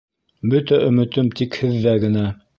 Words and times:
—Бөтә 0.53 0.79
өмөтөм 0.87 1.31
тик 1.43 1.61
һеҙҙә 1.61 1.97
генә. 2.07 2.27